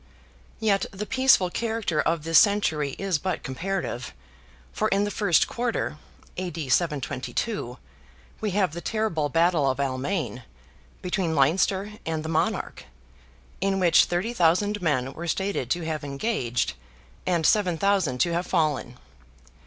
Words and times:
Yet 0.59 0.87
the 0.91 1.05
peaceful 1.05 1.51
character 1.51 2.01
of 2.01 2.23
this 2.23 2.39
century 2.39 2.95
is 2.97 3.19
but 3.19 3.43
comparative, 3.43 4.15
for 4.73 4.87
in 4.87 5.03
the 5.03 5.11
first 5.11 5.47
quarter 5.47 5.97
(A.D. 6.37 6.69
722), 6.69 7.77
we 8.41 8.49
have 8.49 8.73
the 8.73 8.81
terrible 8.81 9.29
battle 9.29 9.69
of 9.69 9.79
Almain, 9.79 10.41
between 11.03 11.35
Leinster 11.35 11.91
and 12.03 12.23
the 12.25 12.29
Monarch, 12.29 12.85
in 13.61 13.79
which 13.79 14.05
30,000 14.05 14.81
men 14.81 15.13
were 15.13 15.27
stated 15.27 15.69
to 15.69 15.85
have 15.85 16.03
engaged, 16.03 16.73
and 17.27 17.45
7,000 17.45 18.17
to 18.21 18.33
have 18.33 18.47
fallen. 18.47 18.97